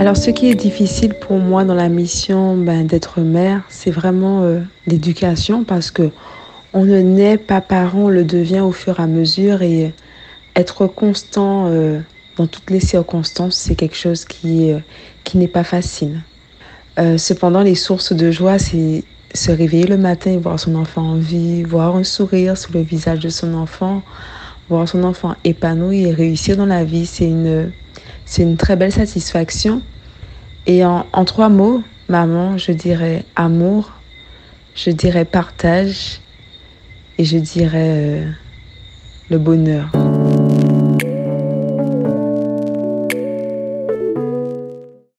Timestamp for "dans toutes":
12.38-12.70